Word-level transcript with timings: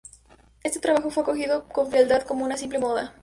Este 0.63 0.79
trabajo 0.79 1.11
fue 1.11 1.21
acogido 1.21 1.67
con 1.67 1.91
frialdad, 1.91 2.23
como 2.23 2.43
una 2.43 2.57
"simple 2.57 2.79
moda". 2.79 3.13